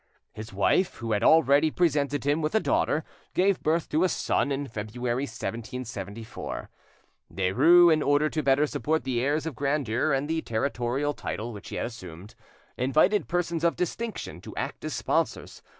[0.33, 3.03] His wife, who had already presented him with a daughter,
[3.35, 6.71] gave birth to a son in February 1774.
[7.31, 11.69] Derues, in order to better support the airs of grandeur and the territorial title which
[11.69, 12.33] he had assumed,
[12.77, 15.61] invited persons of distinction to act as sponsors.